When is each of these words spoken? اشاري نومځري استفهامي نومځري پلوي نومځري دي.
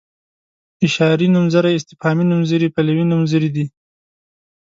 اشاري 0.85 1.27
نومځري 1.35 1.73
استفهامي 1.77 2.23
نومځري 2.31 2.67
پلوي 2.75 3.05
نومځري 3.11 3.49
دي. 3.55 3.65